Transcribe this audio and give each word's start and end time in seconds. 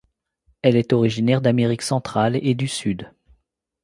Elle 0.63 0.77
est 0.77 0.93
originaire 0.93 1.41
d'Amérique 1.41 1.83
centrale 1.83 2.35
et 2.41 2.55
du 2.55 2.67
Sud. 2.67 3.11